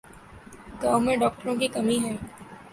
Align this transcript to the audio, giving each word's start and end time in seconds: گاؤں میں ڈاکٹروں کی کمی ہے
گاؤں 0.81 1.01
میں 1.05 1.15
ڈاکٹروں 1.21 1.55
کی 1.59 1.67
کمی 1.75 1.97
ہے 2.03 2.13